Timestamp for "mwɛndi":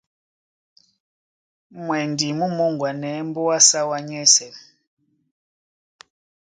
1.83-2.27